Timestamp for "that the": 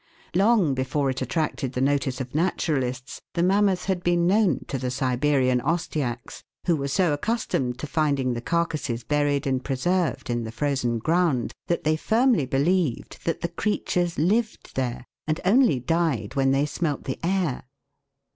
13.25-13.49